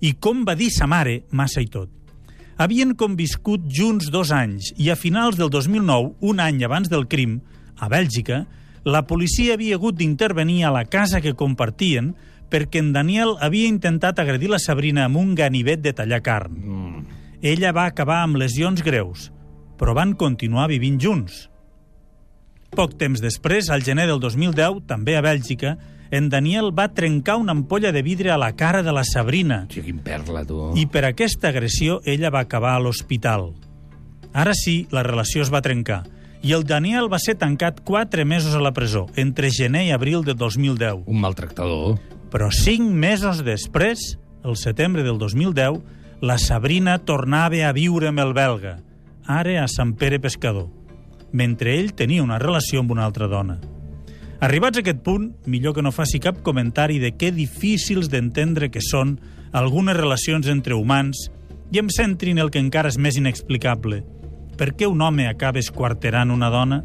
I 0.00 0.14
com 0.14 0.44
va 0.46 0.54
dir 0.54 0.70
sa 0.70 0.86
mare, 0.86 1.24
massa 1.30 1.60
i 1.60 1.66
tot. 1.66 1.90
Havien 2.56 2.94
conviscut 2.94 3.66
junts 3.66 4.12
dos 4.14 4.30
anys 4.30 4.70
i 4.78 4.90
a 4.90 4.96
finals 4.96 5.36
del 5.36 5.50
2009, 5.50 6.14
un 6.20 6.40
any 6.40 6.62
abans 6.62 6.88
del 6.88 7.08
crim, 7.10 7.40
a 7.76 7.88
Bèlgica, 7.90 8.44
la 8.84 9.02
policia 9.08 9.54
havia 9.54 9.74
hagut 9.74 9.96
d'intervenir 9.98 10.62
a 10.64 10.70
la 10.70 10.84
casa 10.84 11.20
que 11.24 11.34
compartien 11.34 12.12
perquè 12.50 12.82
en 12.82 12.92
Daniel 12.94 13.34
havia 13.40 13.70
intentat 13.70 14.20
agredir 14.20 14.50
la 14.52 14.60
Sabrina 14.62 15.06
amb 15.08 15.18
un 15.20 15.34
ganivet 15.34 15.82
de 15.82 15.92
tallar 15.96 16.20
carn. 16.22 16.58
Mm. 16.58 17.04
Ella 17.44 17.72
va 17.76 17.86
acabar 17.86 18.22
amb 18.24 18.38
lesions 18.40 18.82
greus, 18.84 19.30
però 19.78 19.94
van 19.96 20.14
continuar 20.14 20.68
vivint 20.70 21.00
junts. 21.00 21.48
Poc 22.74 22.96
temps 22.98 23.20
després, 23.22 23.68
al 23.70 23.84
gener 23.86 24.06
del 24.10 24.22
2010, 24.22 24.84
també 24.88 25.16
a 25.16 25.22
Bèlgica, 25.22 25.76
en 26.14 26.28
Daniel 26.30 26.70
va 26.74 26.88
trencar 26.94 27.36
una 27.40 27.54
ampolla 27.54 27.92
de 27.92 28.02
vidre 28.02 28.30
a 28.30 28.38
la 28.38 28.52
cara 28.54 28.82
de 28.82 28.92
la 28.92 29.04
Sabrina 29.04 29.64
Hòstia, 29.64 29.82
quin 29.82 30.00
perla, 30.04 30.44
tu. 30.46 30.72
i 30.78 30.86
per 30.86 31.04
aquesta 31.08 31.50
agressió 31.50 32.00
ella 32.04 32.30
va 32.30 32.44
acabar 32.44 32.74
a 32.76 32.82
l'hospital. 32.82 33.52
Ara 34.34 34.54
sí, 34.54 34.86
la 34.90 35.02
relació 35.06 35.42
es 35.42 35.52
va 35.54 35.62
trencar 35.62 36.04
i 36.44 36.52
el 36.52 36.66
Daniel 36.68 37.08
va 37.08 37.18
ser 37.22 37.38
tancat 37.40 37.80
quatre 37.88 38.26
mesos 38.28 38.52
a 38.54 38.60
la 38.60 38.74
presó, 38.76 39.06
entre 39.16 39.48
gener 39.50 39.86
i 39.88 39.94
abril 39.96 40.26
de 40.26 40.34
2010. 40.36 41.06
Un 41.08 41.20
maltractador. 41.22 41.96
Però 42.34 42.48
cinc 42.50 42.88
mesos 42.90 43.44
després, 43.46 44.00
el 44.42 44.56
setembre 44.58 45.04
del 45.06 45.20
2010, 45.20 45.76
la 46.18 46.34
Sabrina 46.42 46.96
tornava 46.98 47.60
a 47.62 47.70
viure 47.76 48.08
amb 48.10 48.18
el 48.24 48.32
belga, 48.34 48.80
ara 49.30 49.60
a 49.62 49.68
Sant 49.70 49.92
Pere 49.94 50.18
Pescador, 50.18 50.66
mentre 51.30 51.76
ell 51.78 51.92
tenia 51.94 52.24
una 52.24 52.40
relació 52.42 52.82
amb 52.82 52.90
una 52.90 53.04
altra 53.06 53.28
dona. 53.30 53.60
Arribats 54.42 54.80
a 54.80 54.82
aquest 54.82 55.04
punt, 55.06 55.28
millor 55.46 55.76
que 55.76 55.84
no 55.86 55.92
faci 55.94 56.18
cap 56.18 56.40
comentari 56.42 56.98
de 56.98 57.12
què 57.14 57.30
difícils 57.30 58.10
d'entendre 58.10 58.66
que 58.66 58.82
són 58.82 59.14
algunes 59.54 59.94
relacions 59.94 60.50
entre 60.50 60.74
humans 60.74 61.28
i 61.70 61.78
em 61.78 61.86
centri 61.86 62.34
en 62.34 62.42
el 62.42 62.50
que 62.50 62.58
encara 62.58 62.90
és 62.90 62.98
més 62.98 63.14
inexplicable. 63.14 64.02
Per 64.58 64.72
què 64.74 64.90
un 64.90 65.06
home 65.06 65.28
acaba 65.30 65.62
esquarterant 65.62 66.34
una 66.34 66.50
dona? 66.50 66.82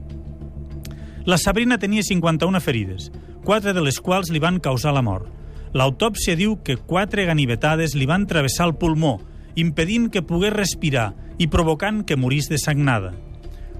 La 1.25 1.41
Sabrina 1.41 1.81
tenia 1.81 2.05
51 2.05 2.61
ferides, 2.61 3.09
quatre 3.43 3.73
de 3.73 3.81
les 3.81 3.97
quals 3.97 4.29
li 4.29 4.45
van 4.45 4.61
causar 4.61 4.93
la 4.93 5.01
mort. 5.01 5.38
L'autòpsia 5.77 6.33
diu 6.35 6.55
que 6.65 6.79
quatre 6.81 7.27
ganivetades 7.29 7.93
li 7.93 8.07
van 8.09 8.25
travessar 8.25 8.65
el 8.69 8.75
pulmó, 8.81 9.19
impedint 9.55 10.07
que 10.09 10.25
pogués 10.25 10.55
respirar 10.55 11.11
i 11.37 11.47
provocant 11.47 12.01
que 12.05 12.17
morís 12.17 12.49
de 12.49 12.57
sagnada. 12.57 13.13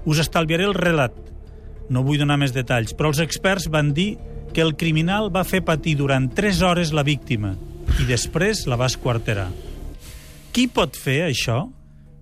Us 0.06 0.20
estalviaré 0.22 0.68
el 0.68 0.76
relat. 0.76 1.16
No 1.90 2.04
vull 2.06 2.20
donar 2.20 2.38
més 2.38 2.54
detalls, 2.54 2.94
però 2.94 3.10
els 3.10 3.20
experts 3.24 3.66
van 3.72 3.90
dir 3.96 4.14
que 4.54 4.62
el 4.62 4.76
criminal 4.78 5.28
va 5.34 5.42
fer 5.46 5.64
patir 5.66 5.96
durant 5.98 6.30
3 6.34 6.62
hores 6.66 6.94
la 6.94 7.06
víctima 7.06 7.56
i 7.98 8.06
després 8.06 8.64
la 8.70 8.78
va 8.78 8.88
esquarterar. 8.90 9.48
Qui 10.54 10.66
pot 10.70 10.96
fer 10.98 11.24
això? 11.26 11.64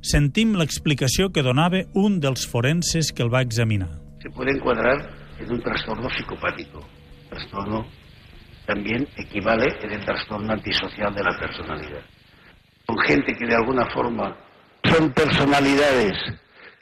Sentim 0.00 0.54
l'explicació 0.56 1.28
que 1.32 1.44
donava 1.44 1.84
un 1.98 2.18
dels 2.20 2.46
forenses 2.48 3.12
que 3.12 3.24
el 3.24 3.32
va 3.32 3.42
examinar. 3.44 3.90
Se 4.22 4.30
puede 4.30 4.52
encuadrar 4.56 4.96
en 5.40 5.52
un 5.52 5.60
trastorno 5.62 6.08
psicopático. 6.08 6.84
Trastorno 7.28 7.84
también 8.68 9.08
equivale 9.16 9.66
en 9.80 9.92
el 9.92 10.04
trastorno 10.04 10.52
antisocial 10.52 11.14
de 11.14 11.24
la 11.24 11.38
personalidad. 11.38 12.02
Con 12.86 12.98
gente 12.98 13.32
que 13.32 13.46
de 13.46 13.54
alguna 13.54 13.86
forma 13.90 14.36
son 14.84 15.10
personalidades 15.12 16.12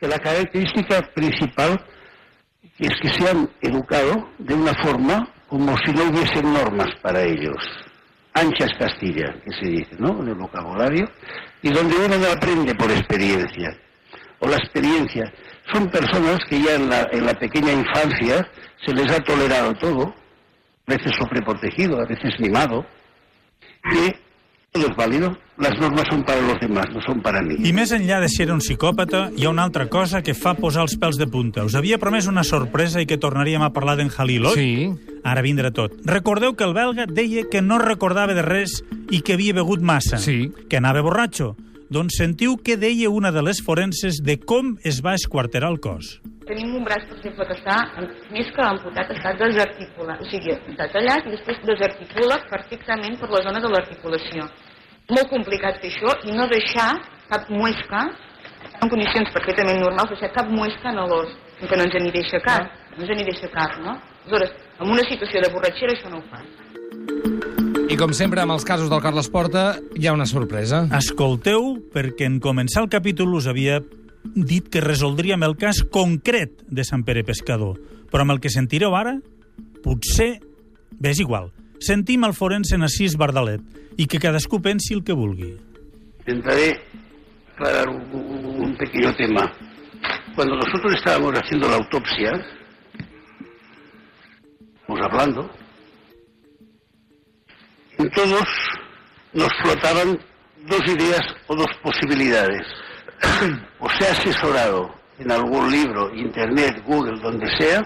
que 0.00 0.08
la 0.08 0.18
característica 0.18 1.00
principal 1.14 1.80
es 2.78 2.92
que 3.00 3.08
se 3.08 3.30
han 3.30 3.48
educado 3.62 4.30
de 4.38 4.54
una 4.54 4.74
forma 4.74 5.32
como 5.46 5.76
si 5.78 5.92
no 5.92 6.10
hubiesen 6.10 6.52
normas 6.52 6.88
para 7.00 7.22
ellos. 7.22 7.56
Ancha 8.34 8.66
es 8.66 8.74
Castilla, 8.78 9.40
que 9.44 9.52
se 9.52 9.70
dice, 9.70 9.96
¿no? 9.98 10.20
En 10.20 10.28
el 10.28 10.34
vocabulario, 10.34 11.08
y 11.62 11.70
donde 11.70 11.94
uno 11.96 12.18
no 12.18 12.32
aprende 12.32 12.74
por 12.74 12.90
experiencia. 12.90 13.78
O 14.40 14.48
la 14.48 14.56
experiencia. 14.56 15.32
Son 15.72 15.88
personas 15.88 16.40
que 16.50 16.60
ya 16.60 16.74
en 16.74 16.90
la, 16.90 17.08
en 17.12 17.24
la 17.24 17.34
pequeña 17.34 17.72
infancia 17.72 18.46
se 18.84 18.92
les 18.92 19.10
ha 19.10 19.20
tolerado 19.20 19.72
todo, 19.74 20.14
a 20.86 20.92
veces 20.92 21.12
sobreprotegido, 21.18 22.00
a 22.00 22.06
veces 22.06 22.32
mimado, 22.38 22.84
y 23.92 24.12
todo 24.72 24.86
es 24.88 24.96
válido. 24.96 25.36
Las 25.58 25.72
normas 25.80 26.04
son 26.10 26.22
para 26.22 26.40
los 26.42 26.60
demás, 26.60 26.86
no 26.92 27.00
son 27.00 27.22
para 27.22 27.40
mí. 27.40 27.56
I 27.64 27.72
més 27.72 27.94
enllà 27.96 28.18
de 28.20 28.28
ser 28.28 28.50
un 28.52 28.60
psicòpata, 28.60 29.30
hi 29.32 29.46
ha 29.46 29.50
una 29.50 29.64
altra 29.64 29.86
cosa 29.88 30.20
que 30.20 30.34
fa 30.36 30.52
posar 30.54 30.82
els 30.84 30.98
pèls 31.00 31.16
de 31.16 31.24
punta. 31.32 31.64
Us 31.64 31.74
havia 31.78 31.96
promès 31.96 32.28
una 32.28 32.44
sorpresa 32.44 33.00
i 33.00 33.08
que 33.08 33.16
tornaríem 33.16 33.64
a 33.64 33.70
parlar 33.72 33.96
d'en 33.96 34.12
Halil, 34.12 34.50
oi? 34.52 34.58
Sí. 34.60 35.14
Ara 35.24 35.40
vindrà 35.40 35.72
tot. 35.72 35.96
Recordeu 36.04 36.52
que 36.54 36.68
el 36.68 36.76
belga 36.76 37.06
deia 37.08 37.46
que 37.50 37.64
no 37.64 37.80
recordava 37.80 38.36
de 38.36 38.44
res 38.44 38.82
i 39.10 39.22
que 39.24 39.38
havia 39.38 39.56
begut 39.56 39.80
massa. 39.80 40.20
Sí. 40.20 40.52
Que 40.68 40.76
anava 40.76 41.00
borratxo. 41.00 41.54
Doncs 41.86 42.16
sentiu 42.18 42.56
què 42.66 42.74
deia 42.82 43.06
una 43.14 43.30
de 43.30 43.42
les 43.46 43.60
forenses 43.62 44.16
de 44.18 44.34
com 44.42 44.72
es 44.90 44.96
va 45.06 45.12
esquarterar 45.14 45.68
el 45.70 45.76
cos. 45.78 46.16
Tenim 46.48 46.72
un 46.74 46.82
braç, 46.86 47.04
per 47.06 47.14
exemple, 47.20 47.46
que 47.46 47.54
està, 47.54 47.76
més 48.34 48.50
que 48.56 48.64
amputat, 48.66 49.12
està 49.14 49.34
desarticulat. 49.38 50.24
O 50.24 50.26
sigui, 50.26 50.56
està 50.72 50.88
tallat 50.90 51.28
i 51.28 51.34
després 51.36 51.62
desarticula 51.68 52.40
perfectament 52.50 53.14
per 53.20 53.30
la 53.30 53.44
zona 53.46 53.62
de 53.62 53.70
l'articulació. 53.70 54.48
Molt 55.14 55.30
complicat 55.30 55.78
fer 55.78 55.92
això 55.92 56.16
i 56.26 56.34
no 56.34 56.48
deixar 56.50 56.90
cap 57.30 57.46
muesca, 57.54 58.02
en 58.82 58.90
condicions 58.90 59.30
perfectament 59.38 59.78
normals, 59.78 60.10
deixar 60.10 60.34
cap 60.34 60.50
muesca 60.50 60.90
en 60.90 61.04
l'os, 61.06 61.38
que 61.62 61.78
no 61.78 61.86
ens 61.86 61.98
n'hi 62.02 62.14
deixa 62.18 62.42
cap. 62.42 62.66
No 62.96 63.06
ens 63.06 63.14
n'hi 63.14 63.30
deixa 63.30 63.54
cap, 63.54 63.78
no? 63.86 63.94
Aleshores, 64.26 64.58
en 64.82 64.90
una 64.90 65.06
situació 65.06 65.38
de 65.44 65.54
borratxera 65.54 65.94
això 65.94 66.10
no 66.10 66.18
ho 66.18 66.26
fa. 66.34 66.42
I 67.88 67.96
com 67.98 68.12
sempre, 68.16 68.40
amb 68.42 68.52
els 68.56 68.64
casos 68.66 68.88
del 68.90 69.00
Carles 69.02 69.28
Porta, 69.30 69.76
hi 69.94 70.08
ha 70.08 70.14
una 70.16 70.26
sorpresa. 70.26 70.84
Escolteu, 70.98 71.76
perquè 71.94 72.26
en 72.26 72.40
començar 72.42 72.82
el 72.82 72.90
capítol 72.90 73.34
us 73.38 73.46
havia 73.50 73.78
dit 74.34 74.66
que 74.72 74.82
resoldríem 74.82 75.44
el 75.46 75.54
cas 75.60 75.84
concret 75.94 76.64
de 76.66 76.84
Sant 76.84 77.04
Pere 77.06 77.22
Pescador. 77.24 77.78
Però 78.10 78.24
amb 78.26 78.34
el 78.34 78.40
que 78.42 78.50
sentireu 78.50 78.96
ara, 78.98 79.14
potser... 79.84 80.40
Bé, 80.96 81.12
és 81.12 81.20
igual. 81.22 81.50
Sentim 81.84 82.24
el 82.26 82.34
forense 82.34 82.78
Narcís 82.80 83.14
Bardalet 83.20 83.62
i 84.00 84.06
que 84.10 84.18
cadascú 84.22 84.58
pensi 84.64 84.94
el 84.96 85.04
que 85.04 85.14
vulgui. 85.16 85.52
Intentaré 86.24 86.72
aclarar 87.54 87.88
un, 87.92 88.02
un- 88.12 88.64
un 88.66 88.76
pequeño 88.76 89.14
tema. 89.14 89.46
Cuando 90.34 90.56
nosotros 90.56 90.94
estábamos 90.96 91.34
haciendo 91.38 91.68
la 91.68 91.76
autopsia, 91.76 92.32
estamos 94.80 95.00
hablando, 95.04 95.50
en 97.98 98.10
todos 98.10 98.46
nos 99.32 99.48
flotaban 99.62 100.18
dos 100.68 100.80
ideas 100.86 101.22
o 101.48 101.56
dos 101.56 101.70
posibilidades. 101.82 102.66
O 103.78 103.90
se 103.90 104.06
ha 104.06 104.12
asesorado 104.12 104.90
en 105.18 105.30
algún 105.30 105.70
libro, 105.70 106.14
internet, 106.14 106.82
Google, 106.86 107.20
donde 107.20 107.46
sea, 107.58 107.80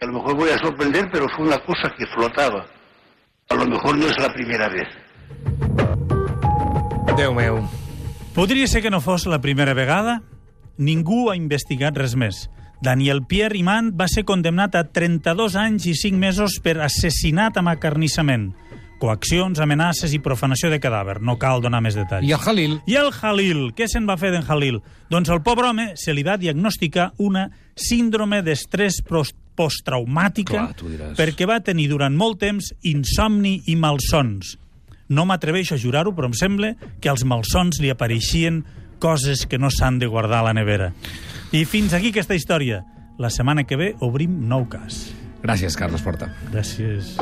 a 0.00 0.06
lo 0.06 0.12
mejor 0.12 0.36
voy 0.36 0.50
a 0.50 0.58
sorprender, 0.58 1.08
pero 1.12 1.26
fue 1.36 1.46
una 1.46 1.58
cosa 1.58 1.92
que 1.96 2.06
flotaba. 2.06 2.66
A 3.48 3.54
lo 3.54 3.66
mejor 3.66 3.98
no 3.98 4.06
es 4.06 4.16
la 4.18 4.32
primera 4.32 4.68
vez. 4.68 4.86
Déu 7.16 7.34
meu. 7.34 7.66
Podria 8.34 8.68
ser 8.70 8.82
que 8.82 8.90
no 8.90 9.00
fos 9.00 9.26
la 9.26 9.40
primera 9.40 9.74
vegada? 9.74 10.22
Ningú 10.78 11.32
ha 11.32 11.36
investigat 11.36 11.96
res 11.98 12.14
més. 12.14 12.46
Daniel 12.80 13.24
Pierre 13.26 13.58
Imant 13.58 13.90
va 13.98 14.06
ser 14.06 14.22
condemnat 14.24 14.76
a 14.78 14.84
32 14.86 15.56
anys 15.58 15.88
i 15.90 15.94
5 15.98 16.18
mesos 16.18 16.58
per 16.62 16.76
assassinat 16.84 17.58
amb 17.58 17.72
acarnissament, 17.72 18.52
coaccions, 19.02 19.58
amenaces 19.58 20.14
i 20.14 20.20
profanació 20.22 20.70
de 20.70 20.78
cadàver. 20.82 21.18
No 21.22 21.38
cal 21.42 21.62
donar 21.62 21.80
més 21.82 21.98
detalls. 21.98 22.26
I 22.26 22.34
el 22.36 22.44
Halil? 22.44 22.78
I 22.86 22.98
el 23.00 23.10
Halil, 23.10 23.64
què 23.74 23.88
se'n 23.90 24.06
va 24.06 24.18
fer 24.20 24.30
d'en 24.34 24.46
Halil? 24.46 24.80
Doncs 25.10 25.30
al 25.34 25.42
pobre 25.42 25.70
home 25.70 25.90
se 25.98 26.14
li 26.14 26.22
va 26.26 26.38
diagnosticar 26.38 27.12
una 27.18 27.48
síndrome 27.78 28.42
d'estrès 28.46 29.00
posttraumàtica 29.58 30.68
perquè 31.18 31.46
va 31.50 31.60
tenir 31.66 31.88
durant 31.90 32.14
molt 32.14 32.38
temps 32.42 32.72
insomni 32.86 33.58
i 33.66 33.76
malsons. 33.78 34.56
No 35.08 35.24
m'atreveixo 35.24 35.74
a 35.74 35.80
jurar-ho, 35.80 36.12
però 36.12 36.28
em 36.28 36.36
sembla 36.36 36.74
que 37.00 37.08
als 37.08 37.24
malsons 37.24 37.80
li 37.80 37.90
apareixien 37.90 38.60
coses 38.98 39.46
que 39.46 39.58
no 39.58 39.70
s'han 39.70 39.98
de 39.98 40.06
guardar 40.06 40.42
a 40.42 40.48
la 40.50 40.54
nevera. 40.54 40.92
I 41.52 41.64
fins 41.64 41.94
aquí 41.96 42.12
aquesta 42.12 42.36
història. 42.36 42.84
La 43.18 43.30
setmana 43.34 43.64
que 43.66 43.78
ve 43.78 43.94
obrim 44.04 44.36
nou 44.46 44.68
cas. 44.70 45.08
Gràcies, 45.42 45.74
Carles 45.78 46.04
Porta. 46.04 46.30
Gràcies. 46.52 47.16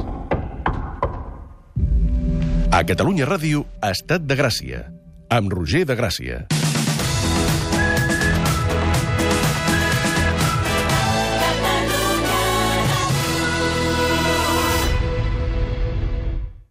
A 2.72 2.82
Catalunya 2.84 3.28
Ràdio, 3.28 3.64
Estat 3.84 4.26
de 4.28 4.36
Gràcia, 4.36 4.86
amb 5.32 5.52
Roger 5.52 5.86
de 5.88 5.96
Gràcia. 5.96 6.65